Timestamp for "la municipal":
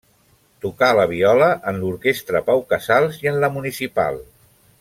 3.45-4.23